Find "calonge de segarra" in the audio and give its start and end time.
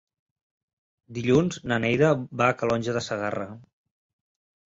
2.61-3.49